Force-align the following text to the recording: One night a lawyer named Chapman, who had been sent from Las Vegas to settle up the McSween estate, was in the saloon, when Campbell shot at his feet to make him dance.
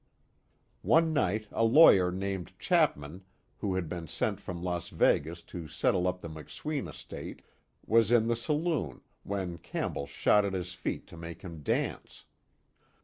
One 0.81 1.13
night 1.13 1.45
a 1.51 1.63
lawyer 1.63 2.11
named 2.11 2.57
Chapman, 2.57 3.23
who 3.59 3.75
had 3.75 3.87
been 3.87 4.07
sent 4.07 4.39
from 4.39 4.63
Las 4.63 4.89
Vegas 4.89 5.43
to 5.43 5.67
settle 5.67 6.07
up 6.07 6.21
the 6.21 6.27
McSween 6.27 6.89
estate, 6.89 7.43
was 7.85 8.11
in 8.11 8.25
the 8.27 8.35
saloon, 8.35 9.01
when 9.21 9.59
Campbell 9.59 10.07
shot 10.07 10.43
at 10.43 10.53
his 10.53 10.73
feet 10.73 11.05
to 11.05 11.17
make 11.17 11.43
him 11.43 11.61
dance. 11.61 12.25